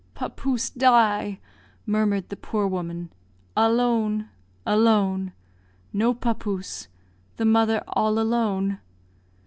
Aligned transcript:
"Papouse 0.15 0.71
die," 0.71 1.37
murmured 1.85 2.29
the 2.29 2.35
poor 2.35 2.65
woman; 2.65 3.13
"alone 3.55 4.29
alone! 4.65 5.31
No 5.93 6.11
papouse; 6.11 6.87
the 7.37 7.45
mother 7.45 7.83
all 7.87 8.17
alone." 8.17 8.79